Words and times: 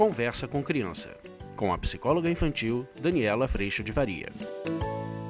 Conversa 0.00 0.48
com 0.48 0.62
Criança, 0.62 1.14
com 1.54 1.74
a 1.74 1.76
psicóloga 1.76 2.30
infantil 2.30 2.88
Daniela 2.98 3.46
Freixo 3.46 3.84
de 3.84 3.92
Varia. 3.92 4.30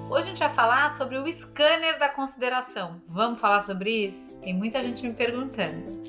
Hoje 0.08 0.22
a 0.22 0.28
gente 0.28 0.38
vai 0.38 0.54
falar 0.54 0.96
sobre 0.96 1.18
o 1.18 1.26
scanner 1.26 1.98
da 1.98 2.08
consideração. 2.08 3.02
Vamos 3.08 3.40
falar 3.40 3.62
sobre 3.62 4.06
isso? 4.06 4.38
Tem 4.38 4.54
muita 4.54 4.80
gente 4.80 5.04
me 5.04 5.12
perguntando. 5.12 6.04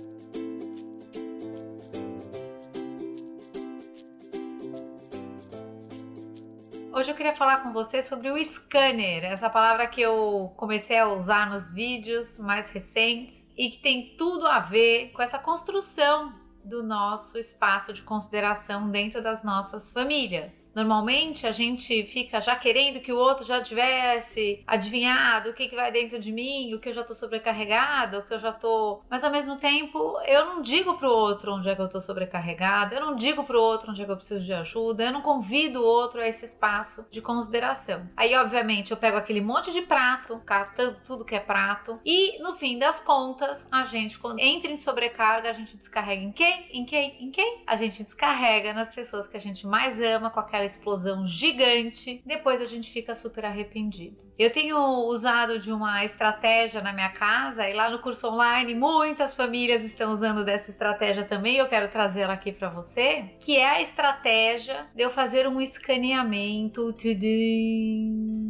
Hoje 6.94 7.10
eu 7.10 7.16
queria 7.16 7.34
falar 7.36 7.64
com 7.64 7.74
você 7.74 8.04
sobre 8.04 8.30
o 8.30 8.46
scanner, 8.46 9.24
essa 9.24 9.50
palavra 9.50 9.88
que 9.88 10.02
eu 10.02 10.54
comecei 10.56 11.00
a 11.00 11.08
usar 11.08 11.50
nos 11.50 11.72
vídeos 11.72 12.38
mais 12.38 12.70
recentes 12.70 13.44
e 13.58 13.72
que 13.72 13.82
tem 13.82 14.16
tudo 14.16 14.46
a 14.46 14.60
ver 14.60 15.10
com 15.14 15.24
essa 15.24 15.40
construção 15.40 16.40
do 16.64 16.84
nosso 16.84 17.38
espaço 17.38 17.94
de 17.94 18.02
consideração 18.02 18.90
dentro 18.90 19.22
das 19.22 19.44
nossas 19.44 19.92
famílias. 19.92 20.70
Normalmente 20.74 21.46
a 21.46 21.52
gente 21.52 22.04
fica 22.06 22.40
já 22.40 22.56
querendo 22.56 23.02
que 23.02 23.12
o 23.12 23.18
outro 23.18 23.46
já 23.46 23.62
tivesse 23.62 24.64
adivinhado 24.66 25.50
o 25.50 25.54
que, 25.54 25.68
que 25.68 25.76
vai 25.76 25.92
dentro 25.92 26.20
de 26.20 26.32
mim, 26.32 26.74
o 26.74 26.80
que 26.80 26.90
eu 26.90 26.94
já 26.94 27.04
tô 27.04 27.14
sobrecarregado, 27.14 28.20
o 28.20 28.24
que 28.24 28.34
eu 28.34 28.40
já 28.40 28.54
tô. 28.54 29.02
Mas 29.10 29.24
ao 29.24 29.32
mesmo 29.32 29.58
tempo, 29.58 30.18
eu 30.26 30.46
não 30.46 30.62
digo 30.62 30.94
pro 30.96 31.10
outro 31.10 31.54
onde 31.54 31.70
é 31.70 31.76
que 31.76 31.82
eu 31.82 31.90
tô 31.90 32.00
sobrecarregada, 32.00 32.96
eu 32.96 33.02
não 33.02 33.16
digo 33.16 33.44
pro 33.44 33.62
outro 33.62 33.92
onde 33.92 34.02
é 34.02 34.06
que 34.06 34.12
eu 34.12 34.18
preciso 34.18 34.46
de 34.46 34.54
ajuda, 34.54 35.04
eu 35.04 35.12
não 35.12 35.22
convido 35.22 35.82
o 35.82 35.86
outro 35.86 36.22
a 36.22 36.28
esse 36.28 36.46
espaço 36.46 37.06
de 37.12 37.22
consideração. 37.22 38.10
Aí, 38.16 38.36
obviamente, 38.36 38.92
eu 38.92 38.98
pego 38.98 39.18
aquele 39.18 39.42
monte 39.42 39.72
de 39.72 39.82
prato, 39.82 40.42
catando 40.46 40.98
tudo 41.06 41.26
que 41.26 41.36
é 41.36 41.40
prato, 41.40 42.00
e 42.06 42.42
no 42.42 42.54
fim 42.54 42.80
das 42.80 43.00
contas, 43.00 43.68
a 43.72 43.86
gente, 43.86 44.18
quando 44.18 44.40
entra 44.40 44.72
em 44.72 44.78
sobrecarga, 44.78 45.50
a 45.50 45.54
gente 45.54 45.78
descarrega 45.78 46.22
em 46.22 46.32
quem? 46.32 46.51
Em 46.72 46.86
quem? 46.86 47.24
Em 47.24 47.32
quem? 47.32 47.64
A 47.68 47.76
gente 47.76 48.04
descarrega 48.04 48.74
nas 48.74 48.94
pessoas 48.94 49.28
que 49.28 49.38
a 49.38 49.40
gente 49.40 49.66
mais 49.68 50.00
ama, 50.02 50.30
com 50.30 50.40
aquela 50.40 50.66
explosão 50.66 51.28
gigante. 51.28 52.22
Depois 52.26 52.62
a 52.62 52.66
gente 52.66 52.92
fica 52.92 53.16
super 53.16 53.46
arrependido. 53.46 54.32
Eu 54.42 54.52
tenho 54.52 54.78
usado 55.08 55.60
de 55.60 55.72
uma 55.72 56.04
estratégia 56.04 56.82
na 56.82 56.92
minha 56.92 57.10
casa 57.10 57.70
e 57.70 57.74
lá 57.74 57.92
no 57.92 58.00
curso 58.00 58.28
online 58.28 58.74
muitas 58.74 59.36
famílias 59.36 59.84
estão 59.84 60.14
usando 60.14 60.44
dessa 60.44 60.72
estratégia 60.72 61.26
também. 61.26 61.58
Eu 61.58 61.68
quero 61.68 61.92
trazer 61.92 62.22
ela 62.22 62.34
aqui 62.34 62.52
para 62.52 62.70
você, 62.70 63.26
que 63.40 63.58
é 63.58 63.70
a 63.70 63.82
estratégia 63.82 64.88
de 64.96 65.04
eu 65.04 65.12
fazer 65.12 65.48
um 65.48 65.62
escaneamento. 65.62 66.92
Tudum, 66.94 68.41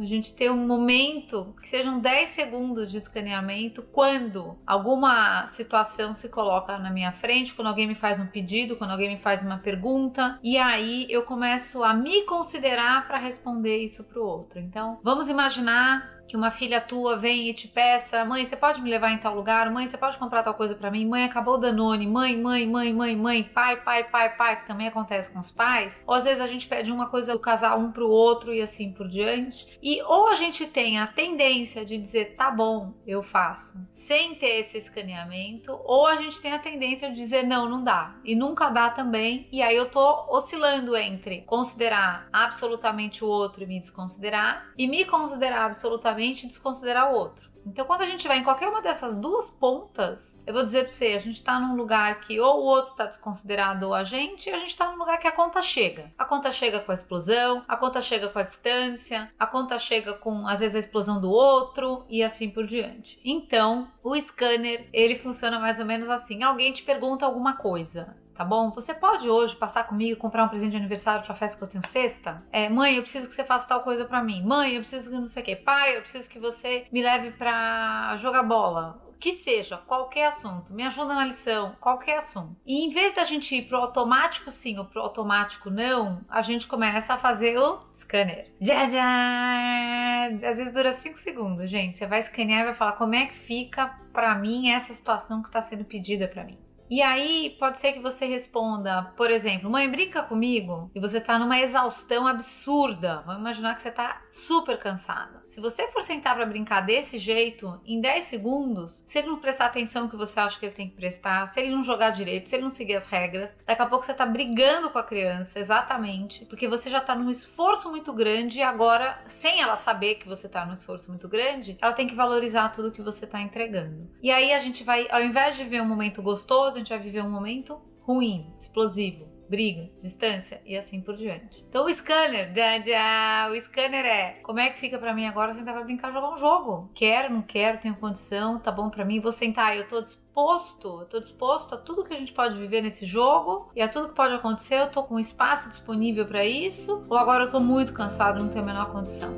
a 0.00 0.04
gente 0.06 0.34
ter 0.34 0.50
um 0.50 0.66
momento 0.66 1.54
que 1.60 1.68
sejam 1.68 2.00
10 2.00 2.30
segundos 2.30 2.90
de 2.90 2.98
escaneamento 2.98 3.82
quando 3.82 4.56
alguma 4.66 5.48
situação 5.48 6.14
se 6.14 6.28
coloca 6.28 6.78
na 6.78 6.90
minha 6.90 7.12
frente, 7.12 7.54
quando 7.54 7.68
alguém 7.68 7.86
me 7.86 7.94
faz 7.94 8.18
um 8.18 8.26
pedido, 8.26 8.76
quando 8.76 8.90
alguém 8.90 9.14
me 9.14 9.22
faz 9.22 9.42
uma 9.42 9.58
pergunta, 9.58 10.38
e 10.42 10.56
aí 10.56 11.06
eu 11.10 11.22
começo 11.22 11.82
a 11.82 11.92
me 11.94 12.22
considerar 12.22 13.06
para 13.06 13.18
responder 13.18 13.78
isso 13.78 14.04
para 14.04 14.20
o 14.20 14.26
outro. 14.26 14.58
Então, 14.58 14.98
vamos 15.02 15.28
imaginar 15.28 16.13
que 16.26 16.36
uma 16.36 16.50
filha 16.50 16.80
tua 16.80 17.16
vem 17.16 17.48
e 17.48 17.54
te 17.54 17.68
peça: 17.68 18.24
mãe, 18.24 18.44
você 18.44 18.56
pode 18.56 18.80
me 18.80 18.90
levar 18.90 19.10
em 19.10 19.18
tal 19.18 19.34
lugar? 19.34 19.70
Mãe, 19.70 19.88
você 19.88 19.96
pode 19.96 20.18
comprar 20.18 20.42
tal 20.42 20.54
coisa 20.54 20.74
para 20.74 20.90
mim? 20.90 21.06
Mãe, 21.06 21.24
acabou 21.24 21.54
o 21.54 21.58
Danone. 21.58 22.06
Mãe, 22.06 22.36
mãe, 22.40 22.66
mãe, 22.66 22.92
mãe, 22.92 23.16
mãe, 23.16 23.42
pai, 23.44 23.76
pai, 23.76 24.04
pai, 24.04 24.36
pai, 24.36 24.60
que 24.60 24.66
também 24.66 24.88
acontece 24.88 25.30
com 25.30 25.40
os 25.40 25.50
pais. 25.50 25.94
Ou 26.06 26.14
às 26.14 26.24
vezes 26.24 26.40
a 26.40 26.46
gente 26.46 26.66
pede 26.66 26.90
uma 26.90 27.06
coisa 27.06 27.32
do 27.32 27.38
casal 27.38 27.78
um 27.78 27.92
pro 27.92 28.08
outro 28.08 28.52
e 28.52 28.60
assim 28.60 28.92
por 28.92 29.08
diante. 29.08 29.78
E 29.82 30.02
ou 30.02 30.28
a 30.28 30.34
gente 30.34 30.66
tem 30.66 30.98
a 30.98 31.06
tendência 31.06 31.84
de 31.84 31.98
dizer: 31.98 32.36
tá 32.36 32.50
bom, 32.50 32.94
eu 33.06 33.22
faço, 33.22 33.74
sem 33.92 34.34
ter 34.34 34.60
esse 34.60 34.78
escaneamento, 34.78 35.78
ou 35.84 36.06
a 36.06 36.16
gente 36.16 36.40
tem 36.40 36.52
a 36.52 36.58
tendência 36.58 37.10
de 37.10 37.16
dizer: 37.16 37.44
não, 37.44 37.68
não 37.68 37.82
dá. 37.82 38.16
E 38.24 38.34
nunca 38.34 38.70
dá 38.70 38.90
também. 38.90 39.48
E 39.52 39.62
aí 39.62 39.76
eu 39.76 39.90
tô 39.90 40.26
oscilando 40.30 40.96
entre 40.96 41.42
considerar 41.42 42.28
absolutamente 42.32 43.24
o 43.24 43.28
outro 43.28 43.62
e 43.62 43.66
me 43.66 43.80
desconsiderar, 43.80 44.72
e 44.76 44.86
me 44.86 45.04
considerar 45.04 45.66
absolutamente 45.66 46.13
desconsiderar 46.46 47.12
o 47.12 47.16
outro. 47.16 47.54
Então, 47.66 47.86
quando 47.86 48.02
a 48.02 48.06
gente 48.06 48.28
vai 48.28 48.38
em 48.38 48.44
qualquer 48.44 48.68
uma 48.68 48.82
dessas 48.82 49.16
duas 49.16 49.50
pontas, 49.50 50.38
eu 50.46 50.52
vou 50.52 50.64
dizer 50.64 50.84
para 50.84 50.92
você, 50.92 51.06
a 51.06 51.18
gente 51.18 51.36
está 51.36 51.58
num 51.58 51.74
lugar 51.74 52.20
que 52.20 52.38
ou 52.38 52.60
o 52.60 52.64
outro 52.64 52.90
está 52.90 53.06
desconsiderado 53.06 53.86
ou 53.86 53.94
a 53.94 54.04
gente, 54.04 54.50
e 54.50 54.52
a 54.52 54.58
gente 54.58 54.70
está 54.70 54.90
num 54.90 54.98
lugar 54.98 55.18
que 55.18 55.26
a 55.26 55.32
conta 55.32 55.62
chega. 55.62 56.12
A 56.18 56.24
conta 56.26 56.52
chega 56.52 56.80
com 56.80 56.90
a 56.90 56.94
explosão, 56.94 57.64
a 57.66 57.76
conta 57.76 58.02
chega 58.02 58.28
com 58.28 58.38
a 58.38 58.42
distância, 58.42 59.32
a 59.38 59.46
conta 59.46 59.78
chega 59.78 60.12
com 60.12 60.46
às 60.46 60.60
vezes 60.60 60.76
a 60.76 60.80
explosão 60.80 61.20
do 61.20 61.30
outro 61.30 62.04
e 62.08 62.22
assim 62.22 62.50
por 62.50 62.66
diante. 62.66 63.18
Então, 63.24 63.88
o 64.02 64.14
scanner, 64.20 64.88
ele 64.92 65.18
funciona 65.18 65.58
mais 65.58 65.80
ou 65.80 65.86
menos 65.86 66.10
assim. 66.10 66.42
Alguém 66.42 66.72
te 66.72 66.82
pergunta 66.82 67.24
alguma 67.24 67.56
coisa 67.56 68.14
tá 68.34 68.44
bom? 68.44 68.70
Você 68.70 68.92
pode 68.92 69.28
hoje 69.28 69.56
passar 69.56 69.84
comigo 69.84 70.12
e 70.12 70.16
comprar 70.16 70.44
um 70.44 70.48
presente 70.48 70.72
de 70.72 70.76
aniversário 70.76 71.24
pra 71.24 71.34
festa 71.34 71.56
que 71.56 71.64
eu 71.64 71.68
tenho 71.68 71.86
sexta? 71.86 72.42
É, 72.52 72.68
mãe, 72.68 72.96
eu 72.96 73.02
preciso 73.02 73.28
que 73.28 73.34
você 73.34 73.44
faça 73.44 73.68
tal 73.68 73.80
coisa 73.80 74.04
para 74.04 74.22
mim. 74.22 74.42
Mãe, 74.42 74.74
eu 74.74 74.80
preciso 74.80 75.10
que 75.10 75.16
não 75.16 75.28
sei 75.28 75.42
o 75.42 75.46
que. 75.46 75.56
Pai, 75.56 75.96
eu 75.96 76.02
preciso 76.02 76.28
que 76.28 76.38
você 76.38 76.86
me 76.92 77.02
leve 77.02 77.30
pra 77.32 78.16
jogar 78.18 78.42
bola 78.42 79.04
que 79.24 79.32
seja, 79.32 79.78
qualquer 79.78 80.26
assunto, 80.26 80.74
me 80.74 80.82
ajuda 80.82 81.14
na 81.14 81.24
lição, 81.24 81.74
qualquer 81.80 82.18
assunto. 82.18 82.56
E 82.66 82.86
em 82.86 82.90
vez 82.90 83.14
da 83.14 83.24
gente 83.24 83.56
ir 83.56 83.62
pro 83.62 83.78
automático 83.78 84.50
sim 84.50 84.76
ou 84.76 84.84
pro 84.84 85.00
automático 85.00 85.70
não, 85.70 86.20
a 86.28 86.42
gente 86.42 86.66
começa 86.66 87.14
a 87.14 87.18
fazer 87.18 87.58
o 87.58 87.80
scanner. 87.94 88.52
Já, 88.60 88.86
já! 88.86 90.26
Às 90.46 90.58
vezes 90.58 90.74
dura 90.74 90.92
5 90.92 91.16
segundos, 91.16 91.70
gente. 91.70 91.96
Você 91.96 92.06
vai 92.06 92.20
escanear 92.20 92.60
e 92.60 92.64
vai 92.64 92.74
falar 92.74 92.92
como 92.92 93.14
é 93.14 93.24
que 93.24 93.38
fica 93.38 93.98
para 94.12 94.34
mim 94.34 94.68
essa 94.68 94.92
situação 94.92 95.40
que 95.40 95.48
está 95.48 95.62
sendo 95.62 95.86
pedida 95.86 96.28
para 96.28 96.44
mim. 96.44 96.58
E 96.94 97.02
aí 97.02 97.56
pode 97.58 97.80
ser 97.80 97.92
que 97.92 97.98
você 97.98 98.24
responda, 98.24 99.02
por 99.16 99.28
exemplo, 99.28 99.68
mãe, 99.68 99.90
brinca 99.90 100.22
comigo, 100.22 100.92
e 100.94 101.00
você 101.00 101.20
tá 101.20 101.36
numa 101.40 101.58
exaustão 101.58 102.24
absurda. 102.24 103.20
Vamos 103.26 103.40
imaginar 103.40 103.74
que 103.74 103.82
você 103.82 103.90
tá 103.90 104.22
super 104.30 104.78
cansada. 104.78 105.43
Se 105.54 105.60
você 105.60 105.86
for 105.86 106.02
sentar 106.02 106.34
para 106.34 106.46
brincar 106.46 106.80
desse 106.80 107.16
jeito, 107.16 107.80
em 107.86 108.00
10 108.00 108.24
segundos, 108.24 109.04
se 109.06 109.20
ele 109.20 109.28
não 109.28 109.38
prestar 109.38 109.66
atenção 109.66 110.08
que 110.08 110.16
você 110.16 110.40
acha 110.40 110.58
que 110.58 110.66
ele 110.66 110.74
tem 110.74 110.88
que 110.90 110.96
prestar, 110.96 111.46
se 111.46 111.60
ele 111.60 111.70
não 111.70 111.84
jogar 111.84 112.10
direito, 112.10 112.48
se 112.48 112.56
ele 112.56 112.64
não 112.64 112.72
seguir 112.72 112.96
as 112.96 113.06
regras, 113.06 113.56
daqui 113.64 113.80
a 113.80 113.86
pouco 113.86 114.04
você 114.04 114.12
tá 114.12 114.26
brigando 114.26 114.90
com 114.90 114.98
a 114.98 115.04
criança, 115.04 115.60
exatamente, 115.60 116.44
porque 116.46 116.66
você 116.66 116.90
já 116.90 117.00
tá 117.00 117.14
num 117.14 117.30
esforço 117.30 117.88
muito 117.88 118.12
grande 118.12 118.58
e 118.58 118.62
agora, 118.64 119.22
sem 119.28 119.60
ela 119.60 119.76
saber 119.76 120.16
que 120.16 120.26
você 120.26 120.48
tá 120.48 120.66
num 120.66 120.74
esforço 120.74 121.08
muito 121.08 121.28
grande, 121.28 121.78
ela 121.80 121.92
tem 121.92 122.08
que 122.08 122.16
valorizar 122.16 122.70
tudo 122.70 122.90
que 122.90 123.00
você 123.00 123.24
tá 123.24 123.40
entregando. 123.40 124.10
E 124.20 124.32
aí 124.32 124.52
a 124.52 124.58
gente 124.58 124.82
vai, 124.82 125.06
ao 125.08 125.22
invés 125.22 125.56
de 125.56 125.62
ver 125.62 125.80
um 125.80 125.86
momento 125.86 126.20
gostoso, 126.20 126.74
a 126.74 126.78
gente 126.80 126.88
vai 126.88 126.98
viver 126.98 127.22
um 127.22 127.30
momento 127.30 127.80
ruim, 128.00 128.52
explosivo 128.58 129.33
briga, 129.48 129.90
distância 130.02 130.60
e 130.64 130.76
assim 130.76 131.00
por 131.00 131.16
diante. 131.16 131.64
Então 131.68 131.86
o 131.86 131.94
scanner, 131.94 132.52
da, 132.52 133.50
o 133.50 133.60
scanner 133.60 134.04
é 134.04 134.32
como 134.42 134.58
é 134.58 134.70
que 134.70 134.80
fica 134.80 134.98
para 134.98 135.14
mim 135.14 135.26
agora 135.26 135.54
sentar 135.54 135.74
pra 135.74 135.84
brincar 135.84 136.12
jogar 136.12 136.32
um 136.32 136.36
jogo? 136.36 136.90
Quero, 136.94 137.32
não 137.32 137.42
quero, 137.42 137.78
tenho 137.78 137.94
condição, 137.96 138.58
tá 138.58 138.70
bom 138.70 138.90
para 138.90 139.04
mim, 139.04 139.20
vou 139.20 139.32
sentar, 139.32 139.76
eu 139.76 139.86
tô 139.88 140.00
disposto, 140.00 141.00
eu 141.00 141.06
tô 141.06 141.20
disposto 141.20 141.74
a 141.74 141.78
tudo 141.78 142.04
que 142.04 142.14
a 142.14 142.18
gente 142.18 142.32
pode 142.32 142.58
viver 142.58 142.82
nesse 142.82 143.06
jogo 143.06 143.70
e 143.74 143.82
a 143.82 143.88
tudo 143.88 144.08
que 144.08 144.14
pode 144.14 144.34
acontecer, 144.34 144.80
eu 144.80 144.90
tô 144.90 145.02
com 145.04 145.18
espaço 145.18 145.68
disponível 145.68 146.26
para 146.26 146.44
isso, 146.44 147.04
ou 147.08 147.16
agora 147.16 147.44
eu 147.44 147.50
tô 147.50 147.60
muito 147.60 147.92
cansado, 147.92 148.42
não 148.42 148.48
tenho 148.48 148.64
a 148.64 148.66
menor 148.66 148.92
condição. 148.92 149.32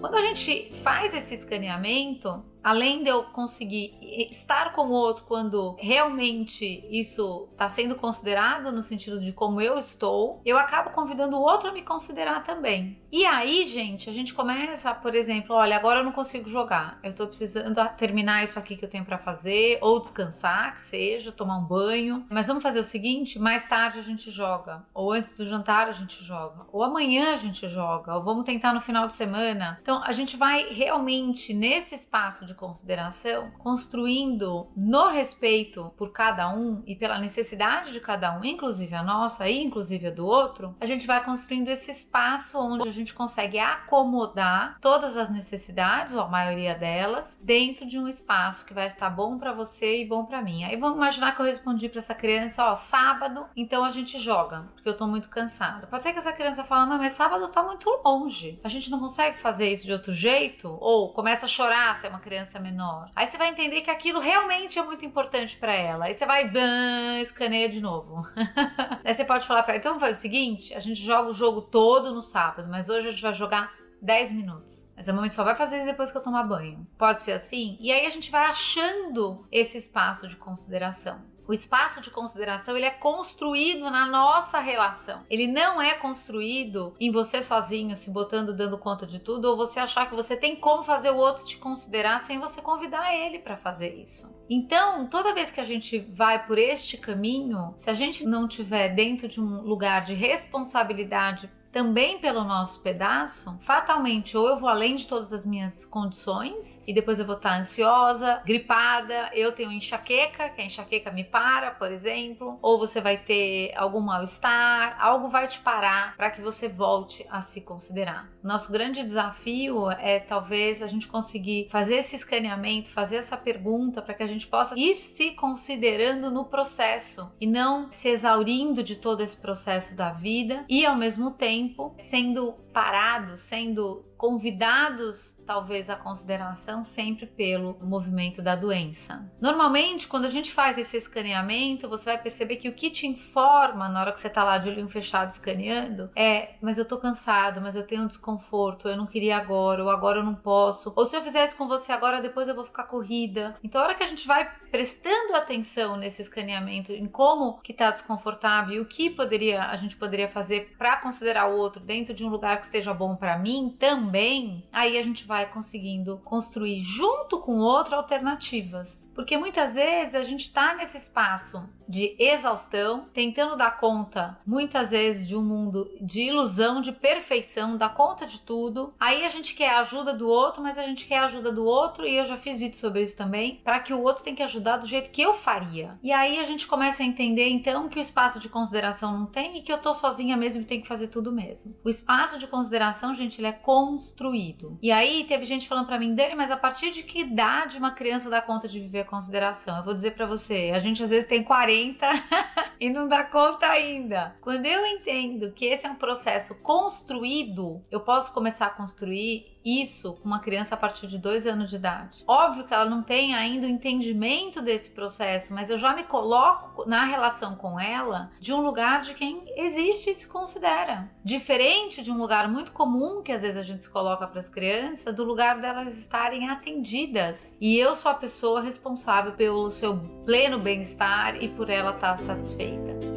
Quando 0.00 0.14
a 0.14 0.22
gente 0.22 0.72
faz 0.76 1.12
esse 1.12 1.34
escaneamento, 1.34 2.44
além 2.68 3.02
de 3.02 3.08
eu 3.08 3.22
conseguir 3.22 3.96
estar 4.30 4.74
com 4.74 4.88
o 4.88 4.92
outro 4.92 5.24
quando 5.24 5.74
realmente 5.78 6.86
isso 6.90 7.48
está 7.50 7.66
sendo 7.66 7.94
considerado 7.94 8.70
no 8.70 8.82
sentido 8.82 9.18
de 9.18 9.32
como 9.32 9.58
eu 9.58 9.78
estou, 9.78 10.42
eu 10.44 10.58
acabo 10.58 10.90
convidando 10.90 11.38
o 11.38 11.40
outro 11.40 11.70
a 11.70 11.72
me 11.72 11.80
considerar 11.80 12.44
também. 12.44 13.00
E 13.10 13.24
aí, 13.24 13.66
gente, 13.66 14.10
a 14.10 14.12
gente 14.12 14.34
começa, 14.34 14.94
por 14.94 15.14
exemplo, 15.14 15.56
olha, 15.56 15.74
agora 15.74 16.00
eu 16.00 16.04
não 16.04 16.12
consigo 16.12 16.46
jogar, 16.46 16.98
eu 17.02 17.14
tô 17.14 17.26
precisando 17.26 17.74
terminar 17.96 18.44
isso 18.44 18.58
aqui 18.58 18.76
que 18.76 18.84
eu 18.84 18.90
tenho 18.90 19.06
para 19.06 19.16
fazer, 19.16 19.78
ou 19.80 20.00
descansar, 20.00 20.74
que 20.74 20.82
seja, 20.82 21.32
tomar 21.32 21.56
um 21.56 21.64
banho. 21.64 22.26
Mas 22.28 22.48
vamos 22.48 22.62
fazer 22.62 22.80
o 22.80 22.84
seguinte: 22.84 23.38
mais 23.38 23.66
tarde 23.66 23.98
a 23.98 24.02
gente 24.02 24.30
joga, 24.30 24.84
ou 24.92 25.10
antes 25.10 25.32
do 25.32 25.46
jantar 25.46 25.88
a 25.88 25.92
gente 25.92 26.22
joga, 26.22 26.66
ou 26.70 26.82
amanhã 26.82 27.32
a 27.32 27.38
gente 27.38 27.66
joga, 27.66 28.14
ou 28.14 28.22
vamos 28.22 28.44
tentar 28.44 28.74
no 28.74 28.82
final 28.82 29.06
de 29.06 29.14
semana. 29.14 29.78
Então 29.80 30.02
a 30.04 30.12
gente 30.12 30.36
vai 30.36 30.68
realmente 30.68 31.54
nesse 31.54 31.94
espaço 31.94 32.44
de 32.44 32.57
consideração 32.58 33.50
construindo 33.58 34.68
no 34.76 35.08
respeito 35.08 35.92
por 35.96 36.12
cada 36.12 36.48
um 36.52 36.82
e 36.86 36.94
pela 36.94 37.18
necessidade 37.18 37.92
de 37.92 38.00
cada 38.00 38.36
um, 38.38 38.44
inclusive 38.44 38.94
a 38.94 39.02
nossa 39.02 39.48
e 39.48 39.62
inclusive 39.62 40.08
a 40.08 40.10
do 40.10 40.26
outro, 40.26 40.74
a 40.80 40.86
gente 40.86 41.06
vai 41.06 41.24
construindo 41.24 41.68
esse 41.68 41.90
espaço 41.90 42.58
onde 42.58 42.88
a 42.88 42.92
gente 42.92 43.14
consegue 43.14 43.58
acomodar 43.58 44.78
todas 44.80 45.16
as 45.16 45.30
necessidades, 45.30 46.14
ou 46.14 46.20
a 46.20 46.28
maioria 46.28 46.74
delas, 46.74 47.26
dentro 47.40 47.86
de 47.86 47.98
um 47.98 48.08
espaço 48.08 48.66
que 48.66 48.74
vai 48.74 48.86
estar 48.86 49.10
bom 49.10 49.38
para 49.38 49.52
você 49.52 50.02
e 50.02 50.08
bom 50.08 50.24
para 50.24 50.42
mim. 50.42 50.64
Aí 50.64 50.76
vamos 50.76 50.96
imaginar 50.96 51.34
que 51.34 51.40
eu 51.40 51.46
respondi 51.46 51.88
para 51.88 52.00
essa 52.00 52.14
criança, 52.14 52.64
ó, 52.64 52.74
sábado, 52.74 53.46
então 53.56 53.84
a 53.84 53.90
gente 53.90 54.18
joga, 54.18 54.68
porque 54.74 54.88
eu 54.88 54.96
tô 54.96 55.06
muito 55.06 55.28
cansada. 55.28 55.86
Pode 55.86 56.02
ser 56.02 56.12
que 56.12 56.18
essa 56.18 56.32
criança 56.32 56.64
fale, 56.64 56.88
mas 56.96 57.14
sábado 57.14 57.48
tá 57.48 57.62
muito 57.62 57.88
longe. 58.04 58.58
A 58.64 58.68
gente 58.68 58.90
não 58.90 58.98
consegue 58.98 59.38
fazer 59.38 59.70
isso 59.72 59.84
de 59.84 59.92
outro 59.92 60.12
jeito? 60.12 60.76
Ou 60.80 61.12
começa 61.12 61.46
a 61.46 61.48
chorar 61.48 61.98
se 61.98 62.06
é 62.06 62.10
uma 62.10 62.20
criança 62.20 62.47
menor. 62.56 63.10
Aí 63.16 63.26
você 63.26 63.36
vai 63.36 63.48
entender 63.48 63.80
que 63.80 63.90
aquilo 63.90 64.20
realmente 64.20 64.78
é 64.78 64.82
muito 64.82 65.04
importante 65.04 65.56
para 65.56 65.72
ela. 65.74 66.04
Aí 66.04 66.14
você 66.14 66.24
vai, 66.24 66.48
bam, 66.48 67.20
escaneia 67.20 67.68
de 67.68 67.80
novo. 67.80 68.24
Aí 69.04 69.12
você 69.12 69.24
pode 69.24 69.46
falar 69.46 69.64
para 69.64 69.74
ela, 69.74 69.80
então 69.80 69.98
faz 69.98 70.18
o 70.18 70.20
seguinte, 70.20 70.72
a 70.72 70.80
gente 70.80 71.02
joga 71.02 71.30
o 71.30 71.34
jogo 71.34 71.62
todo 71.62 72.14
no 72.14 72.22
sábado, 72.22 72.68
mas 72.70 72.88
hoje 72.88 73.08
a 73.08 73.10
gente 73.10 73.22
vai 73.22 73.34
jogar 73.34 73.74
10 74.00 74.30
minutos. 74.30 74.86
Mas 74.96 75.08
a 75.08 75.12
mamãe 75.12 75.30
só 75.30 75.44
vai 75.44 75.54
fazer 75.54 75.76
isso 75.78 75.86
depois 75.86 76.10
que 76.10 76.16
eu 76.16 76.22
tomar 76.22 76.42
banho. 76.42 76.86
Pode 76.96 77.22
ser 77.22 77.32
assim? 77.32 77.76
E 77.80 77.92
aí 77.92 78.06
a 78.06 78.10
gente 78.10 78.30
vai 78.30 78.46
achando 78.46 79.46
esse 79.50 79.78
espaço 79.78 80.26
de 80.26 80.36
consideração. 80.36 81.20
O 81.48 81.54
espaço 81.54 82.02
de 82.02 82.10
consideração 82.10 82.76
ele 82.76 82.84
é 82.84 82.90
construído 82.90 83.88
na 83.88 84.04
nossa 84.04 84.60
relação. 84.60 85.24
Ele 85.30 85.46
não 85.46 85.80
é 85.80 85.94
construído 85.94 86.92
em 87.00 87.10
você 87.10 87.40
sozinho, 87.40 87.96
se 87.96 88.10
botando, 88.10 88.54
dando 88.54 88.76
conta 88.76 89.06
de 89.06 89.18
tudo, 89.18 89.46
ou 89.46 89.56
você 89.56 89.80
achar 89.80 90.10
que 90.10 90.14
você 90.14 90.36
tem 90.36 90.56
como 90.56 90.82
fazer 90.82 91.08
o 91.08 91.16
outro 91.16 91.46
te 91.46 91.56
considerar 91.56 92.20
sem 92.20 92.38
você 92.38 92.60
convidar 92.60 93.14
ele 93.14 93.38
para 93.38 93.56
fazer 93.56 93.94
isso. 93.94 94.30
Então, 94.50 95.06
toda 95.06 95.32
vez 95.32 95.50
que 95.50 95.60
a 95.60 95.64
gente 95.64 95.98
vai 95.98 96.46
por 96.46 96.58
este 96.58 96.98
caminho, 96.98 97.74
se 97.78 97.88
a 97.88 97.94
gente 97.94 98.26
não 98.26 98.46
tiver 98.46 98.90
dentro 98.90 99.26
de 99.26 99.40
um 99.40 99.62
lugar 99.62 100.04
de 100.04 100.12
responsabilidade 100.12 101.50
também 101.72 102.18
pelo 102.18 102.44
nosso 102.44 102.80
pedaço, 102.80 103.56
fatalmente 103.60 104.36
ou 104.36 104.48
eu 104.48 104.58
vou 104.58 104.68
além 104.68 104.96
de 104.96 105.06
todas 105.06 105.32
as 105.32 105.44
minhas 105.44 105.84
condições 105.84 106.82
e 106.86 106.94
depois 106.94 107.18
eu 107.18 107.26
vou 107.26 107.36
estar 107.36 107.58
ansiosa, 107.60 108.42
gripada, 108.44 109.30
eu 109.34 109.52
tenho 109.52 109.72
enxaqueca, 109.72 110.48
que 110.48 110.60
a 110.60 110.64
enxaqueca 110.64 111.10
me 111.10 111.24
para, 111.24 111.70
por 111.70 111.90
exemplo, 111.92 112.58
ou 112.62 112.78
você 112.78 113.00
vai 113.00 113.18
ter 113.18 113.72
algum 113.76 114.00
mal-estar, 114.00 114.96
algo 114.98 115.28
vai 115.28 115.46
te 115.46 115.60
parar 115.60 116.16
para 116.16 116.30
que 116.30 116.40
você 116.40 116.68
volte 116.68 117.26
a 117.30 117.42
se 117.42 117.60
considerar. 117.60 118.30
Nosso 118.42 118.72
grande 118.72 119.02
desafio 119.02 119.90
é 119.90 120.20
talvez 120.20 120.82
a 120.82 120.86
gente 120.86 121.06
conseguir 121.08 121.68
fazer 121.70 121.96
esse 121.96 122.16
escaneamento, 122.16 122.90
fazer 122.90 123.16
essa 123.16 123.36
pergunta 123.36 124.00
para 124.00 124.14
que 124.14 124.22
a 124.22 124.26
gente 124.26 124.46
possa 124.46 124.78
ir 124.78 124.94
se 124.94 125.32
considerando 125.32 126.30
no 126.30 126.44
processo 126.44 127.30
e 127.40 127.46
não 127.46 127.92
se 127.92 128.08
exaurindo 128.08 128.82
de 128.82 128.96
todo 128.96 129.22
esse 129.22 129.36
processo 129.36 129.94
da 129.94 130.10
vida 130.10 130.64
e 130.68 130.86
ao 130.86 130.96
mesmo 130.96 131.30
tempo 131.32 131.57
tempo 131.58 131.94
sendo 131.98 132.52
parados, 132.72 133.40
sendo 133.40 134.04
convidados 134.16 135.18
talvez 135.48 135.88
a 135.88 135.96
consideração 135.96 136.84
sempre 136.84 137.24
pelo 137.24 137.78
movimento 137.80 138.42
da 138.42 138.54
doença. 138.54 139.26
Normalmente, 139.40 140.06
quando 140.06 140.26
a 140.26 140.30
gente 140.30 140.52
faz 140.52 140.76
esse 140.76 140.98
escaneamento, 140.98 141.88
você 141.88 142.04
vai 142.04 142.18
perceber 142.18 142.56
que 142.56 142.68
o 142.68 142.74
que 142.74 142.90
te 142.90 143.06
informa 143.06 143.88
na 143.88 144.02
hora 144.02 144.12
que 144.12 144.20
você 144.20 144.26
está 144.26 144.44
lá 144.44 144.58
de 144.58 144.68
olho 144.68 144.86
fechado 144.90 145.32
escaneando 145.32 146.10
é: 146.14 146.56
mas 146.60 146.76
eu 146.76 146.84
tô 146.84 146.98
cansado, 146.98 147.62
mas 147.62 147.74
eu 147.74 147.86
tenho 147.86 148.02
um 148.02 148.06
desconforto, 148.06 148.88
eu 148.88 148.96
não 148.96 149.06
queria 149.06 149.38
agora, 149.38 149.82
ou 149.82 149.88
agora 149.88 150.18
eu 150.18 150.24
não 150.24 150.34
posso, 150.34 150.92
ou 150.94 151.06
se 151.06 151.16
eu 151.16 151.22
fizer 151.22 151.46
isso 151.46 151.56
com 151.56 151.66
você 151.66 151.92
agora, 151.92 152.20
depois 152.20 152.46
eu 152.46 152.54
vou 152.54 152.66
ficar 152.66 152.84
corrida. 152.84 153.56
Então, 153.64 153.80
a 153.80 153.84
hora 153.84 153.94
que 153.94 154.02
a 154.02 154.06
gente 154.06 154.26
vai 154.26 154.50
prestando 154.70 155.34
atenção 155.34 155.96
nesse 155.96 156.20
escaneamento, 156.20 156.92
em 156.92 157.06
como 157.06 157.58
que 157.62 157.72
tá 157.72 157.90
desconfortável 157.90 158.74
e 158.74 158.80
o 158.80 158.84
que 158.84 159.08
poderia 159.08 159.62
a 159.62 159.76
gente 159.76 159.96
poderia 159.96 160.28
fazer 160.28 160.74
para 160.76 160.98
considerar 160.98 161.48
o 161.48 161.56
outro 161.56 161.80
dentro 161.82 162.12
de 162.12 162.22
um 162.22 162.28
lugar 162.28 162.58
que 162.58 162.66
esteja 162.66 162.92
bom 162.92 163.16
para 163.16 163.38
mim 163.38 163.74
também, 163.78 164.68
aí 164.70 164.98
a 164.98 165.02
gente 165.02 165.26
vai 165.26 165.37
vai 165.38 165.46
conseguindo 165.48 166.18
construir 166.24 166.80
junto 166.80 167.38
com 167.38 167.58
outro 167.58 167.94
alternativas. 167.94 169.07
Porque 169.18 169.36
muitas 169.36 169.74
vezes 169.74 170.14
a 170.14 170.22
gente 170.22 170.42
está 170.42 170.76
nesse 170.76 170.96
espaço 170.96 171.68
de 171.88 172.14
exaustão, 172.20 173.08
tentando 173.12 173.56
dar 173.56 173.80
conta, 173.80 174.38
muitas 174.46 174.90
vezes, 174.90 175.26
de 175.26 175.34
um 175.34 175.42
mundo 175.42 175.90
de 176.00 176.20
ilusão, 176.20 176.80
de 176.80 176.92
perfeição, 176.92 177.76
dar 177.76 177.94
conta 177.94 178.26
de 178.26 178.40
tudo. 178.40 178.94
Aí 179.00 179.24
a 179.24 179.28
gente 179.28 179.56
quer 179.56 179.70
a 179.70 179.80
ajuda 179.80 180.14
do 180.14 180.28
outro, 180.28 180.62
mas 180.62 180.78
a 180.78 180.84
gente 180.84 181.06
quer 181.06 181.18
a 181.18 181.24
ajuda 181.24 181.50
do 181.50 181.64
outro, 181.64 182.06
e 182.06 182.14
eu 182.14 182.26
já 182.26 182.36
fiz 182.36 182.58
vídeo 182.58 182.78
sobre 182.78 183.02
isso 183.02 183.16
também, 183.16 183.60
para 183.64 183.80
que 183.80 183.92
o 183.92 184.00
outro 184.02 184.22
tem 184.22 184.36
que 184.36 184.42
ajudar 184.42 184.76
do 184.76 184.86
jeito 184.86 185.10
que 185.10 185.22
eu 185.22 185.34
faria. 185.34 185.98
E 186.00 186.12
aí 186.12 186.38
a 186.38 186.44
gente 186.44 186.68
começa 186.68 187.02
a 187.02 187.06
entender 187.06 187.48
então 187.48 187.88
que 187.88 187.98
o 187.98 188.02
espaço 188.02 188.38
de 188.38 188.48
consideração 188.48 189.18
não 189.18 189.26
tem 189.26 189.58
e 189.58 189.62
que 189.62 189.72
eu 189.72 189.78
tô 189.78 189.94
sozinha 189.94 190.36
mesmo 190.36 190.62
e 190.62 190.66
tenho 190.66 190.82
que 190.82 190.88
fazer 190.88 191.08
tudo 191.08 191.32
mesmo. 191.32 191.74
O 191.82 191.88
espaço 191.88 192.38
de 192.38 192.46
consideração, 192.46 193.16
gente, 193.16 193.40
ele 193.40 193.48
é 193.48 193.52
construído. 193.52 194.78
E 194.80 194.92
aí 194.92 195.24
teve 195.24 195.44
gente 195.44 195.66
falando 195.66 195.86
para 195.86 195.98
mim, 195.98 196.14
Dani, 196.14 196.36
mas 196.36 196.52
a 196.52 196.56
partir 196.56 196.92
de 196.92 197.02
que 197.02 197.22
idade 197.22 197.78
uma 197.78 197.90
criança 197.90 198.30
dá 198.30 198.40
conta 198.40 198.68
de 198.68 198.78
viver 198.78 199.07
consideração. 199.08 199.78
Eu 199.78 199.84
vou 199.84 199.94
dizer 199.94 200.12
para 200.12 200.26
você, 200.26 200.70
a 200.74 200.78
gente 200.78 201.02
às 201.02 201.10
vezes 201.10 201.28
tem 201.28 201.42
40 201.42 202.06
e 202.78 202.88
não 202.90 203.08
dá 203.08 203.24
conta 203.24 203.66
ainda. 203.66 204.36
Quando 204.40 204.66
eu 204.66 204.86
entendo 204.86 205.52
que 205.52 205.66
esse 205.66 205.86
é 205.86 205.90
um 205.90 205.96
processo 205.96 206.54
construído, 206.56 207.82
eu 207.90 208.00
posso 208.00 208.32
começar 208.32 208.66
a 208.66 208.70
construir 208.70 209.58
isso 209.64 210.14
com 210.14 210.26
uma 210.26 210.38
criança 210.38 210.74
a 210.74 210.78
partir 210.78 211.06
de 211.06 211.18
dois 211.18 211.46
anos 211.46 211.68
de 211.68 211.76
idade. 211.76 212.24
Óbvio 212.26 212.64
que 212.64 212.72
ela 212.72 212.86
não 212.86 213.02
tem 213.02 213.34
ainda 213.34 213.66
o 213.66 213.70
entendimento 213.70 214.62
desse 214.62 214.90
processo, 214.90 215.52
mas 215.52 215.68
eu 215.68 215.76
já 215.76 215.94
me 215.94 216.04
coloco 216.04 216.88
na 216.88 217.04
relação 217.04 217.54
com 217.56 217.78
ela 217.78 218.30
de 218.40 218.52
um 218.52 218.60
lugar 218.60 219.02
de 219.02 219.14
quem 219.14 219.42
existe 219.56 220.10
e 220.10 220.14
se 220.14 220.26
considera. 220.26 221.10
Diferente 221.24 222.02
de 222.02 222.10
um 222.10 222.16
lugar 222.16 222.48
muito 222.48 222.72
comum 222.72 223.22
que 223.22 223.32
às 223.32 223.42
vezes 223.42 223.58
a 223.58 223.62
gente 223.62 223.82
se 223.82 223.90
coloca 223.90 224.26
para 224.26 224.40
as 224.40 224.48
crianças, 224.48 225.14
do 225.14 225.24
lugar 225.24 225.60
delas 225.60 225.98
estarem 225.98 226.48
atendidas. 226.48 227.54
E 227.60 227.76
eu 227.76 227.94
sou 227.96 228.10
a 228.10 228.14
pessoa 228.14 228.62
responsável 228.62 228.87
pelo 229.32 229.70
seu 229.70 229.98
pleno 230.24 230.58
bem-estar 230.58 231.42
e 231.42 231.48
por 231.48 231.70
ela 231.70 231.92
estar 231.92 232.18
satisfeita. 232.18 233.07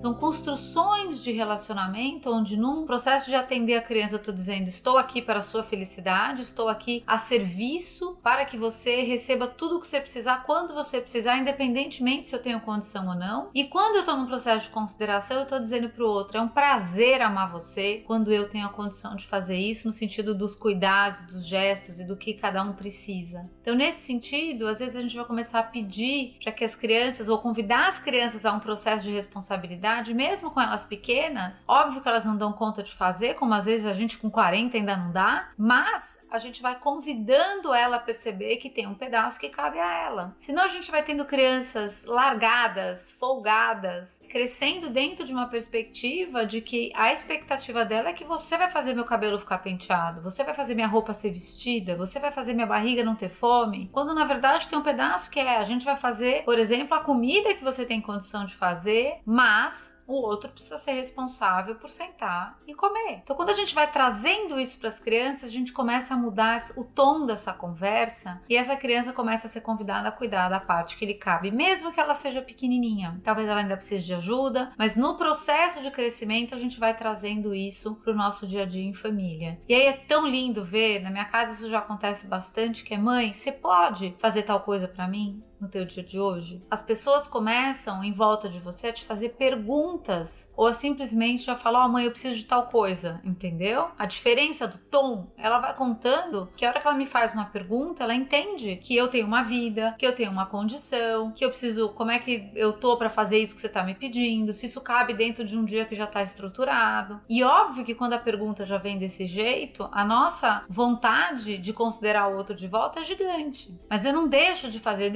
São 0.00 0.14
construções 0.14 1.22
de 1.22 1.30
relacionamento 1.30 2.32
onde, 2.32 2.56
num 2.56 2.86
processo 2.86 3.28
de 3.28 3.34
atender 3.34 3.74
a 3.74 3.82
criança, 3.82 4.14
eu 4.14 4.18
estou 4.18 4.32
dizendo: 4.32 4.66
estou 4.66 4.96
aqui 4.96 5.20
para 5.20 5.40
a 5.40 5.42
sua 5.42 5.62
felicidade, 5.62 6.40
estou 6.40 6.70
aqui 6.70 7.04
a 7.06 7.18
serviço 7.18 8.16
para 8.22 8.46
que 8.46 8.56
você 8.56 9.02
receba 9.02 9.46
tudo 9.46 9.76
o 9.76 9.80
que 9.80 9.86
você 9.86 10.00
precisar, 10.00 10.44
quando 10.46 10.72
você 10.72 11.02
precisar, 11.02 11.36
independentemente 11.36 12.30
se 12.30 12.34
eu 12.34 12.40
tenho 12.40 12.62
condição 12.62 13.08
ou 13.08 13.14
não. 13.14 13.50
E 13.54 13.64
quando 13.64 13.96
eu 13.96 14.00
estou 14.00 14.16
num 14.16 14.24
processo 14.24 14.68
de 14.68 14.72
consideração, 14.72 15.36
eu 15.36 15.42
estou 15.42 15.60
dizendo 15.60 15.90
para 15.90 16.02
o 16.02 16.08
outro: 16.08 16.38
é 16.38 16.40
um 16.40 16.48
prazer 16.48 17.20
amar 17.20 17.52
você 17.52 18.02
quando 18.06 18.32
eu 18.32 18.48
tenho 18.48 18.64
a 18.64 18.70
condição 18.70 19.14
de 19.14 19.26
fazer 19.26 19.58
isso, 19.58 19.86
no 19.86 19.92
sentido 19.92 20.34
dos 20.34 20.54
cuidados, 20.54 21.20
dos 21.26 21.46
gestos 21.46 22.00
e 22.00 22.06
do 22.06 22.16
que 22.16 22.32
cada 22.32 22.62
um 22.62 22.72
precisa. 22.72 23.46
Então, 23.60 23.74
nesse 23.74 24.06
sentido, 24.06 24.66
às 24.66 24.78
vezes 24.78 24.96
a 24.96 25.02
gente 25.02 25.14
vai 25.14 25.26
começar 25.26 25.58
a 25.58 25.64
pedir 25.64 26.38
para 26.42 26.52
que 26.52 26.64
as 26.64 26.74
crianças, 26.74 27.28
ou 27.28 27.36
convidar 27.36 27.88
as 27.88 27.98
crianças 27.98 28.46
a 28.46 28.52
um 28.54 28.60
processo 28.60 29.04
de 29.04 29.12
responsabilidade 29.12 29.89
mesmo 30.14 30.50
com 30.50 30.60
elas 30.60 30.86
pequenas, 30.86 31.56
óbvio 31.66 32.00
que 32.00 32.08
elas 32.08 32.24
não 32.24 32.36
dão 32.36 32.52
conta 32.52 32.82
de 32.82 32.94
fazer, 32.94 33.34
como 33.34 33.54
às 33.54 33.64
vezes 33.64 33.86
a 33.86 33.94
gente 33.94 34.18
com 34.18 34.30
40 34.30 34.76
ainda 34.76 34.96
não 34.96 35.10
dá, 35.10 35.48
mas 35.56 36.19
a 36.30 36.38
gente 36.38 36.62
vai 36.62 36.78
convidando 36.78 37.72
ela 37.74 37.96
a 37.96 38.00
perceber 38.00 38.56
que 38.56 38.70
tem 38.70 38.86
um 38.86 38.94
pedaço 38.94 39.38
que 39.40 39.48
cabe 39.48 39.78
a 39.78 40.02
ela. 40.02 40.36
Senão 40.40 40.64
a 40.64 40.68
gente 40.68 40.90
vai 40.90 41.02
tendo 41.02 41.24
crianças 41.24 42.04
largadas, 42.04 43.12
folgadas, 43.12 44.20
crescendo 44.30 44.90
dentro 44.90 45.24
de 45.24 45.32
uma 45.32 45.48
perspectiva 45.48 46.46
de 46.46 46.60
que 46.60 46.92
a 46.94 47.12
expectativa 47.12 47.84
dela 47.84 48.10
é 48.10 48.12
que 48.12 48.24
você 48.24 48.56
vai 48.56 48.70
fazer 48.70 48.94
meu 48.94 49.04
cabelo 49.04 49.38
ficar 49.38 49.58
penteado, 49.58 50.22
você 50.22 50.44
vai 50.44 50.54
fazer 50.54 50.74
minha 50.74 50.86
roupa 50.86 51.12
ser 51.12 51.32
vestida, 51.32 51.96
você 51.96 52.20
vai 52.20 52.30
fazer 52.30 52.54
minha 52.54 52.66
barriga 52.66 53.04
não 53.04 53.16
ter 53.16 53.28
fome, 53.28 53.90
quando 53.92 54.14
na 54.14 54.24
verdade 54.24 54.68
tem 54.68 54.78
um 54.78 54.82
pedaço 54.82 55.30
que 55.30 55.40
é 55.40 55.56
a 55.56 55.64
gente 55.64 55.84
vai 55.84 55.96
fazer, 55.96 56.44
por 56.44 56.58
exemplo, 56.58 56.94
a 56.94 57.00
comida 57.00 57.54
que 57.54 57.64
você 57.64 57.84
tem 57.84 58.00
condição 58.00 58.46
de 58.46 58.54
fazer, 58.54 59.18
mas 59.26 59.89
o 60.10 60.22
outro 60.22 60.50
precisa 60.50 60.78
ser 60.78 60.92
responsável 60.92 61.76
por 61.76 61.88
sentar 61.88 62.58
e 62.66 62.74
comer. 62.74 63.20
Então, 63.22 63.36
quando 63.36 63.50
a 63.50 63.54
gente 63.54 63.74
vai 63.74 63.90
trazendo 63.90 64.58
isso 64.58 64.78
para 64.78 64.88
as 64.88 64.98
crianças, 64.98 65.44
a 65.44 65.52
gente 65.52 65.72
começa 65.72 66.14
a 66.14 66.16
mudar 66.16 66.70
o 66.76 66.84
tom 66.84 67.26
dessa 67.26 67.52
conversa 67.52 68.40
e 68.48 68.56
essa 68.56 68.76
criança 68.76 69.12
começa 69.12 69.46
a 69.46 69.50
ser 69.50 69.60
convidada 69.60 70.08
a 70.08 70.12
cuidar 70.12 70.48
da 70.48 70.58
parte 70.58 70.96
que 70.96 71.06
lhe 71.06 71.14
cabe, 71.14 71.50
mesmo 71.50 71.92
que 71.92 72.00
ela 72.00 72.14
seja 72.14 72.42
pequenininha. 72.42 73.20
Talvez 73.22 73.48
ela 73.48 73.60
ainda 73.60 73.76
precise 73.76 74.04
de 74.04 74.14
ajuda, 74.14 74.72
mas 74.76 74.96
no 74.96 75.16
processo 75.16 75.80
de 75.80 75.90
crescimento 75.90 76.54
a 76.54 76.58
gente 76.58 76.80
vai 76.80 76.96
trazendo 76.96 77.54
isso 77.54 77.94
para 77.96 78.12
o 78.12 78.16
nosso 78.16 78.46
dia 78.46 78.62
a 78.62 78.66
dia 78.66 78.84
em 78.84 78.94
família. 78.94 79.60
E 79.68 79.74
aí 79.74 79.86
é 79.86 79.92
tão 79.92 80.26
lindo 80.26 80.64
ver, 80.64 81.00
na 81.00 81.10
minha 81.10 81.24
casa 81.24 81.52
isso 81.52 81.68
já 81.68 81.78
acontece 81.78 82.26
bastante, 82.26 82.84
que 82.84 82.94
é 82.94 82.98
mãe, 82.98 83.32
você 83.32 83.52
pode 83.52 84.16
fazer 84.18 84.42
tal 84.42 84.60
coisa 84.60 84.88
para 84.88 85.06
mim? 85.06 85.42
No 85.60 85.68
teu 85.68 85.84
dia 85.84 86.02
de 86.02 86.18
hoje? 86.18 86.62
As 86.70 86.82
pessoas 86.82 87.26
começam 87.28 88.02
em 88.02 88.12
volta 88.12 88.48
de 88.48 88.58
você 88.58 88.88
a 88.88 88.92
te 88.92 89.04
fazer 89.04 89.30
perguntas 89.30 90.48
ou 90.60 90.74
simplesmente 90.74 91.44
já 91.44 91.56
fala, 91.56 91.82
ó, 91.82 91.86
oh, 91.86 91.88
mãe, 91.88 92.04
eu 92.04 92.10
preciso 92.10 92.36
de 92.36 92.46
tal 92.46 92.66
coisa, 92.66 93.18
entendeu? 93.24 93.88
A 93.98 94.04
diferença 94.04 94.68
do 94.68 94.76
tom, 94.76 95.32
ela 95.38 95.58
vai 95.58 95.74
contando 95.74 96.50
que 96.54 96.66
a 96.66 96.68
hora 96.68 96.78
que 96.78 96.86
ela 96.86 96.94
me 96.98 97.06
faz 97.06 97.32
uma 97.32 97.46
pergunta, 97.46 98.04
ela 98.04 98.14
entende 98.14 98.76
que 98.76 98.94
eu 98.94 99.08
tenho 99.08 99.26
uma 99.26 99.42
vida, 99.42 99.94
que 99.98 100.06
eu 100.06 100.14
tenho 100.14 100.30
uma 100.30 100.44
condição, 100.44 101.32
que 101.32 101.42
eu 101.42 101.48
preciso, 101.48 101.88
como 101.94 102.10
é 102.10 102.18
que 102.18 102.50
eu 102.54 102.74
tô 102.74 102.98
para 102.98 103.08
fazer 103.08 103.38
isso 103.38 103.54
que 103.54 103.60
você 103.62 103.70
tá 103.70 103.82
me 103.82 103.94
pedindo, 103.94 104.52
se 104.52 104.66
isso 104.66 104.82
cabe 104.82 105.14
dentro 105.14 105.46
de 105.46 105.56
um 105.56 105.64
dia 105.64 105.86
que 105.86 105.94
já 105.94 106.06
tá 106.06 106.22
estruturado. 106.22 107.22
E 107.26 107.42
óbvio 107.42 107.82
que 107.82 107.94
quando 107.94 108.12
a 108.12 108.18
pergunta 108.18 108.66
já 108.66 108.76
vem 108.76 108.98
desse 108.98 109.24
jeito, 109.24 109.88
a 109.90 110.04
nossa 110.04 110.66
vontade 110.68 111.56
de 111.56 111.72
considerar 111.72 112.28
o 112.28 112.36
outro 112.36 112.54
de 112.54 112.68
volta 112.68 113.00
é 113.00 113.04
gigante. 113.04 113.74
Mas 113.88 114.04
eu 114.04 114.12
não 114.12 114.28
deixo 114.28 114.70
de 114.70 114.78
fazer 114.78 115.10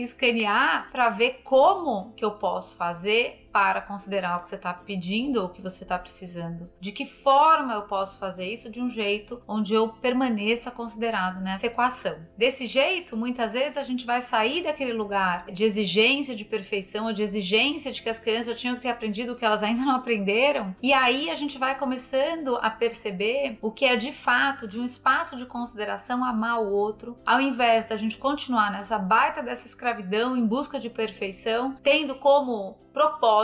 escanear 0.00 0.92
para 0.92 1.08
ver 1.08 1.40
como 1.42 2.12
que 2.16 2.24
eu 2.24 2.30
posso 2.30 2.76
fazer 2.76 3.47
para 3.52 3.80
considerar 3.80 4.36
o 4.36 4.42
que 4.42 4.50
você 4.50 4.56
está 4.56 4.72
pedindo 4.72 5.40
ou 5.40 5.46
o 5.46 5.50
que 5.50 5.62
você 5.62 5.82
está 5.82 5.98
precisando. 5.98 6.70
De 6.80 6.92
que 6.92 7.06
forma 7.06 7.74
eu 7.74 7.82
posso 7.82 8.18
fazer 8.18 8.46
isso 8.46 8.70
de 8.70 8.80
um 8.80 8.90
jeito 8.90 9.42
onde 9.46 9.74
eu 9.74 9.88
permaneça 9.88 10.70
considerado 10.70 11.40
nessa 11.40 11.66
equação. 11.66 12.16
Desse 12.36 12.66
jeito, 12.66 13.16
muitas 13.16 13.52
vezes 13.52 13.76
a 13.76 13.82
gente 13.82 14.06
vai 14.06 14.20
sair 14.20 14.62
daquele 14.62 14.92
lugar 14.92 15.46
de 15.46 15.64
exigência 15.64 16.34
de 16.34 16.44
perfeição 16.44 17.06
ou 17.06 17.12
de 17.12 17.22
exigência 17.22 17.92
de 17.92 18.02
que 18.02 18.08
as 18.08 18.18
crianças 18.18 18.46
já 18.46 18.54
tinham 18.54 18.76
que 18.76 18.82
ter 18.82 18.90
aprendido 18.90 19.32
o 19.32 19.36
que 19.36 19.44
elas 19.44 19.62
ainda 19.62 19.84
não 19.84 19.96
aprenderam, 19.96 20.74
e 20.82 20.92
aí 20.92 21.30
a 21.30 21.34
gente 21.34 21.58
vai 21.58 21.78
começando 21.78 22.56
a 22.56 22.70
perceber 22.70 23.58
o 23.60 23.70
que 23.70 23.84
é 23.84 23.96
de 23.96 24.12
fato 24.12 24.66
de 24.66 24.78
um 24.78 24.84
espaço 24.84 25.36
de 25.36 25.46
consideração 25.46 26.24
amar 26.24 26.60
o 26.60 26.70
outro, 26.70 27.18
ao 27.24 27.40
invés 27.40 27.86
da 27.86 27.96
gente 27.96 28.18
continuar 28.18 28.70
nessa 28.70 28.98
baita 28.98 29.42
dessa 29.42 29.66
escravidão 29.66 30.36
em 30.36 30.46
busca 30.46 30.78
de 30.78 30.90
perfeição, 30.90 31.76
tendo 31.82 32.14
como 32.16 32.76
propósito 32.92 33.38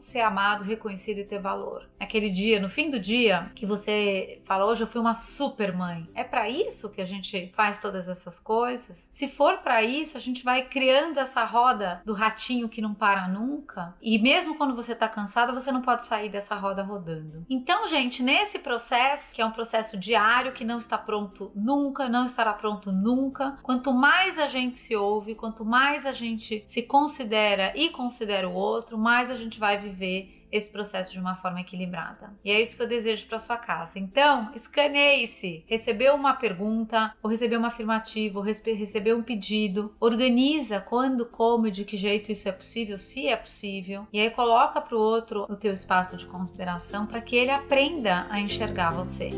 ser 0.00 0.20
amado, 0.20 0.64
reconhecido 0.64 1.18
e 1.18 1.24
ter 1.24 1.40
valor. 1.40 1.88
Aquele 1.98 2.30
dia, 2.30 2.60
no 2.60 2.68
fim 2.70 2.90
do 2.90 2.98
dia, 2.98 3.50
que 3.54 3.66
você 3.66 4.40
fala, 4.44 4.66
hoje 4.66 4.82
eu 4.82 4.86
fui 4.86 5.00
uma 5.00 5.14
super 5.14 5.72
mãe. 5.72 6.08
É 6.14 6.24
para 6.24 6.48
isso 6.48 6.90
que 6.90 7.00
a 7.00 7.06
gente 7.06 7.52
faz 7.54 7.80
todas 7.80 8.08
essas 8.08 8.38
coisas? 8.38 9.08
Se 9.12 9.28
for 9.28 9.58
para 9.58 9.82
isso, 9.82 10.16
a 10.16 10.20
gente 10.20 10.44
vai 10.44 10.66
criando 10.66 11.18
essa 11.18 11.44
roda 11.44 12.02
do 12.04 12.14
ratinho 12.14 12.68
que 12.68 12.80
não 12.80 12.94
para 12.94 13.28
nunca. 13.28 13.94
E 14.00 14.18
mesmo 14.18 14.56
quando 14.56 14.74
você 14.74 14.94
tá 14.94 15.08
cansada, 15.08 15.52
você 15.52 15.72
não 15.72 15.82
pode 15.82 16.06
sair 16.06 16.28
dessa 16.28 16.54
roda 16.54 16.82
rodando. 16.82 17.44
Então, 17.48 17.88
gente, 17.88 18.22
nesse 18.22 18.58
processo, 18.58 19.34
que 19.34 19.42
é 19.42 19.46
um 19.46 19.50
processo 19.50 19.96
diário, 19.96 20.52
que 20.52 20.64
não 20.64 20.78
está 20.78 20.98
pronto 20.98 21.50
nunca, 21.54 22.08
não 22.08 22.26
estará 22.26 22.52
pronto 22.52 22.90
nunca, 22.92 23.58
quanto 23.62 23.92
mais 23.92 24.38
a 24.38 24.46
gente 24.46 24.78
se 24.78 24.94
ouve, 24.94 25.34
quanto 25.34 25.64
mais 25.64 26.06
a 26.06 26.12
gente 26.12 26.64
se 26.66 26.82
considera 26.82 27.72
e 27.76 27.90
considera 27.90 28.48
o 28.48 28.54
outro, 28.54 28.98
mais 28.98 29.30
a 29.30 29.36
gente 29.38 29.58
vai 29.58 29.78
viver 29.78 30.38
esse 30.50 30.70
processo 30.70 31.12
de 31.12 31.20
uma 31.20 31.36
forma 31.36 31.60
equilibrada. 31.60 32.32
E 32.44 32.50
é 32.50 32.60
isso 32.60 32.76
que 32.76 32.82
eu 32.82 32.88
desejo 32.88 33.26
para 33.26 33.38
sua 33.38 33.56
casa. 33.56 33.98
Então, 33.98 34.50
escaneie-se. 34.54 35.64
Recebeu 35.66 36.14
uma 36.14 36.34
pergunta, 36.34 37.14
ou 37.22 37.30
recebeu 37.30 37.58
uma 37.58 37.68
afirmativa, 37.68 38.38
ou 38.38 38.44
recebeu 38.44 39.16
um 39.16 39.22
pedido. 39.22 39.94
Organiza 40.00 40.80
quando, 40.80 41.26
como 41.26 41.66
e 41.66 41.70
de 41.70 41.84
que 41.84 41.96
jeito 41.96 42.32
isso 42.32 42.48
é 42.48 42.52
possível, 42.52 42.98
se 42.98 43.26
é 43.26 43.36
possível. 43.36 44.06
E 44.12 44.20
aí 44.20 44.30
coloca 44.30 44.80
para 44.80 44.96
o 44.96 45.00
outro 45.00 45.46
o 45.48 45.56
teu 45.56 45.72
espaço 45.72 46.16
de 46.16 46.26
consideração 46.26 47.06
para 47.06 47.20
que 47.20 47.36
ele 47.36 47.50
aprenda 47.50 48.26
a 48.30 48.40
enxergar 48.40 48.90
você. 48.90 49.30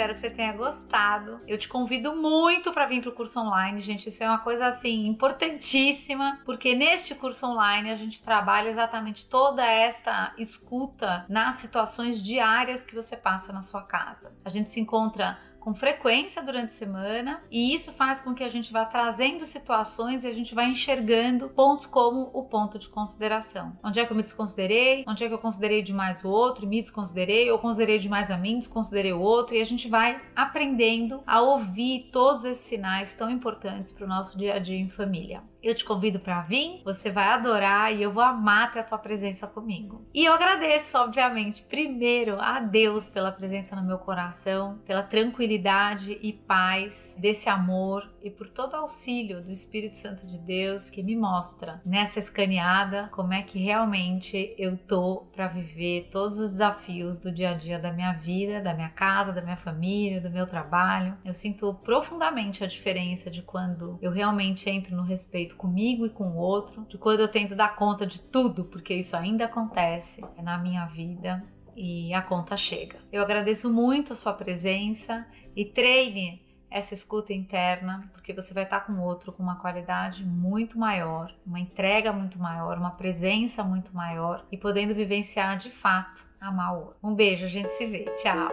Espero 0.00 0.14
que 0.14 0.20
você 0.20 0.30
tenha 0.30 0.52
gostado. 0.54 1.40
Eu 1.46 1.58
te 1.58 1.68
convido 1.68 2.16
muito 2.16 2.72
para 2.72 2.86
vir 2.86 3.02
para 3.02 3.10
o 3.10 3.14
curso 3.14 3.38
online, 3.38 3.82
gente. 3.82 4.08
Isso 4.08 4.24
é 4.24 4.28
uma 4.28 4.38
coisa 4.38 4.66
assim 4.66 5.06
importantíssima, 5.06 6.40
porque 6.46 6.74
neste 6.74 7.14
curso 7.14 7.46
online 7.46 7.90
a 7.90 7.96
gente 7.96 8.22
trabalha 8.22 8.70
exatamente 8.70 9.26
toda 9.26 9.64
esta 9.64 10.32
escuta 10.38 11.26
nas 11.28 11.56
situações 11.56 12.22
diárias 12.22 12.82
que 12.82 12.94
você 12.94 13.14
passa 13.14 13.52
na 13.52 13.62
sua 13.62 13.82
casa. 13.82 14.32
A 14.42 14.48
gente 14.48 14.72
se 14.72 14.80
encontra 14.80 15.38
com 15.60 15.74
frequência 15.74 16.42
durante 16.42 16.70
a 16.70 16.74
semana 16.74 17.42
e 17.50 17.74
isso 17.74 17.92
faz 17.92 18.20
com 18.20 18.34
que 18.34 18.42
a 18.42 18.48
gente 18.48 18.72
vá 18.72 18.84
trazendo 18.84 19.44
situações 19.46 20.24
e 20.24 20.26
a 20.26 20.32
gente 20.32 20.54
vá 20.54 20.64
enxergando 20.64 21.50
pontos 21.50 21.86
como 21.86 22.30
o 22.32 22.44
ponto 22.44 22.78
de 22.78 22.88
consideração. 22.88 23.76
Onde 23.84 24.00
é 24.00 24.06
que 24.06 24.12
eu 24.12 24.16
me 24.16 24.22
desconsiderei? 24.22 25.04
Onde 25.06 25.24
é 25.24 25.28
que 25.28 25.34
eu 25.34 25.38
considerei 25.38 25.82
demais 25.82 26.24
o 26.24 26.28
outro? 26.28 26.66
Me 26.66 26.80
desconsiderei? 26.80 27.50
Ou 27.50 27.58
considerei 27.58 27.98
demais 27.98 28.30
a 28.30 28.36
mim? 28.36 28.58
Desconsiderei 28.58 29.12
o 29.12 29.20
outro? 29.20 29.54
E 29.54 29.60
a 29.60 29.66
gente 29.66 29.88
vai 29.88 30.20
aprendendo 30.34 31.22
a 31.26 31.40
ouvir 31.40 32.08
todos 32.10 32.44
esses 32.44 32.64
sinais 32.64 33.14
tão 33.14 33.30
importantes 33.30 33.92
para 33.92 34.04
o 34.04 34.08
nosso 34.08 34.38
dia 34.38 34.54
a 34.54 34.58
dia 34.58 34.78
em 34.78 34.88
família. 34.88 35.42
Eu 35.62 35.74
te 35.74 35.84
convido 35.84 36.18
para 36.18 36.40
vir, 36.42 36.80
você 36.84 37.10
vai 37.10 37.28
adorar 37.28 37.94
e 37.94 38.02
eu 38.02 38.12
vou 38.12 38.22
amar 38.22 38.72
ter 38.72 38.80
a 38.80 38.84
tua 38.84 38.98
presença 38.98 39.46
comigo. 39.46 40.06
E 40.14 40.24
eu 40.24 40.32
agradeço, 40.32 40.96
obviamente, 40.96 41.62
primeiro 41.62 42.40
a 42.40 42.60
Deus 42.60 43.08
pela 43.08 43.30
presença 43.30 43.76
no 43.76 43.86
meu 43.86 43.98
coração, 43.98 44.78
pela 44.86 45.02
tranquilidade 45.02 46.18
e 46.22 46.32
paz 46.32 47.14
desse 47.18 47.48
amor 47.48 48.10
e 48.22 48.30
por 48.30 48.48
todo 48.48 48.72
o 48.72 48.76
auxílio 48.76 49.42
do 49.42 49.50
Espírito 49.50 49.96
Santo 49.96 50.26
de 50.26 50.38
Deus 50.38 50.88
que 50.88 51.02
me 51.02 51.16
mostra 51.16 51.80
nessa 51.84 52.18
escaneada 52.18 53.08
como 53.12 53.32
é 53.32 53.42
que 53.42 53.58
realmente 53.58 54.54
eu 54.58 54.76
tô 54.76 55.26
para 55.32 55.48
viver 55.48 56.08
todos 56.10 56.38
os 56.38 56.52
desafios 56.52 57.18
do 57.18 57.30
dia 57.30 57.50
a 57.50 57.54
dia 57.54 57.78
da 57.78 57.92
minha 57.92 58.12
vida, 58.12 58.60
da 58.60 58.74
minha 58.74 58.88
casa, 58.88 59.32
da 59.32 59.42
minha 59.42 59.56
família, 59.56 60.20
do 60.20 60.30
meu 60.30 60.46
trabalho. 60.46 61.16
Eu 61.24 61.34
sinto 61.34 61.74
profundamente 61.74 62.64
a 62.64 62.66
diferença 62.66 63.30
de 63.30 63.42
quando 63.42 63.98
eu 64.00 64.10
realmente 64.10 64.68
entro 64.68 64.96
no 64.96 65.02
respeito 65.02 65.49
feito 65.50 65.56
comigo 65.56 66.06
e 66.06 66.10
com 66.10 66.30
o 66.30 66.36
outro, 66.36 66.86
de 66.88 66.96
quando 66.96 67.20
eu 67.20 67.28
tento 67.28 67.54
dar 67.54 67.76
conta 67.76 68.06
de 68.06 68.20
tudo, 68.20 68.64
porque 68.64 68.94
isso 68.94 69.16
ainda 69.16 69.46
acontece 69.46 70.22
na 70.42 70.58
minha 70.58 70.86
vida 70.86 71.44
e 71.76 72.12
a 72.14 72.22
conta 72.22 72.56
chega. 72.56 72.98
Eu 73.12 73.22
agradeço 73.22 73.70
muito 73.70 74.12
a 74.12 74.16
sua 74.16 74.32
presença 74.32 75.26
e 75.56 75.64
treine 75.64 76.48
essa 76.70 76.94
escuta 76.94 77.32
interna, 77.32 78.08
porque 78.12 78.32
você 78.32 78.54
vai 78.54 78.62
estar 78.62 78.80
com 78.80 78.92
o 78.92 79.02
outro 79.02 79.32
com 79.32 79.42
uma 79.42 79.56
qualidade 79.56 80.24
muito 80.24 80.78
maior, 80.78 81.34
uma 81.44 81.58
entrega 81.58 82.12
muito 82.12 82.38
maior, 82.38 82.78
uma 82.78 82.92
presença 82.92 83.64
muito 83.64 83.92
maior 83.94 84.46
e 84.52 84.56
podendo 84.56 84.94
vivenciar 84.94 85.56
de 85.58 85.70
fato 85.70 86.24
amar 86.40 86.74
o 86.74 86.80
outro. 86.80 86.96
Um 87.02 87.14
beijo, 87.14 87.44
a 87.44 87.48
gente 87.48 87.70
se 87.72 87.86
vê. 87.86 88.04
Tchau. 88.22 88.50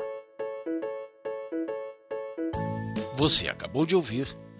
Você 3.16 3.48
acabou 3.48 3.86
de 3.86 3.96
ouvir 3.96 4.36